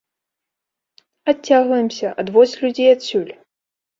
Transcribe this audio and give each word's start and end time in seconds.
Адцягваемся, 1.33 2.07
адводзь 2.23 2.57
людзей 2.63 2.89
адсюль! 2.95 3.31